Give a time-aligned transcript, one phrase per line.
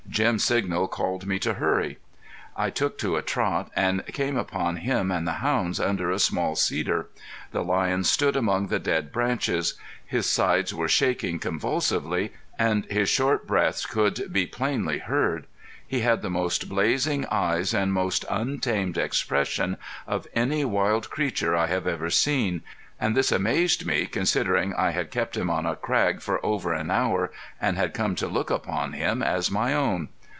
[0.09, 1.97] Jim's signal called me to hurry.
[2.57, 6.57] I took to a trot and came upon him and the hounds under a small
[6.57, 7.07] cedar.
[7.53, 9.75] The lion stood among the dead branches.
[10.05, 15.47] His sides where shaking convulsively, and his short breaths could be plainly heard.
[15.87, 21.67] He had the most blazing eyes and most untamed expression of any wild creature I
[21.67, 22.63] have ever seen;
[23.03, 26.91] and this amazed me considering I had kept him on a crag for over an
[26.91, 30.09] hour, and had come to look upon him as my own.